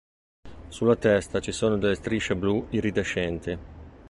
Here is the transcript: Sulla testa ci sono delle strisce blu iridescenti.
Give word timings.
Sulla 0.69 0.95
testa 0.95 1.39
ci 1.41 1.51
sono 1.51 1.77
delle 1.77 1.93
strisce 1.93 2.35
blu 2.35 2.65
iridescenti. 2.71 3.57